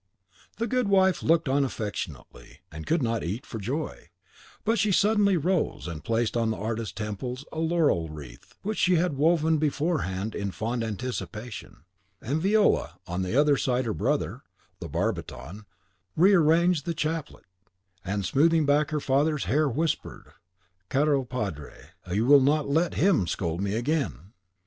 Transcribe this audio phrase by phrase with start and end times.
[0.57, 4.09] The good wife looked on affectionately, and could not eat for joy;
[4.65, 8.95] but suddenly she rose, and placed on the artist's temples a laurel wreath, which she
[8.95, 11.83] had woven beforehand in fond anticipation;
[12.19, 14.41] and Viola, on the other side her brother,
[14.79, 15.67] the barbiton,
[16.15, 17.45] rearranged the chaplet,
[18.03, 20.29] and, smoothing back her father's hair, whispered,
[20.89, 24.31] "Caro Padre, you will not let HIM scold me again!"